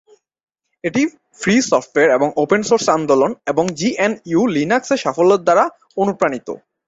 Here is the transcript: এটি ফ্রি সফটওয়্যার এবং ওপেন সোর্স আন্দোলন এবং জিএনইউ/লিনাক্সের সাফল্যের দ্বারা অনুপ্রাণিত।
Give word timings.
এটি 0.83 1.01
ফ্রি 1.41 1.55
সফটওয়্যার 1.69 2.15
এবং 2.17 2.27
ওপেন 2.43 2.61
সোর্স 2.69 2.85
আন্দোলন 2.97 3.31
এবং 3.47 3.65
জিএনইউ/লিনাক্সের 3.79 5.01
সাফল্যের 5.03 5.41
দ্বারা 5.43 5.63
অনুপ্রাণিত। 5.97 6.47